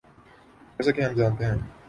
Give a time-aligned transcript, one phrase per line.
[0.79, 1.57] جیسا کہ ہم جانتے ہیں۔